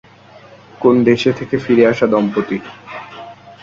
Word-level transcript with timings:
কোন 0.81 0.95
দেশে 1.03 1.31
থেকে 1.39 1.55
ফিরে 1.63 1.83
আসা 1.91 2.05
দম্পতি? 2.07 2.57